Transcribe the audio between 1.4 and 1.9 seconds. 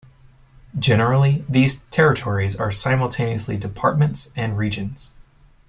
these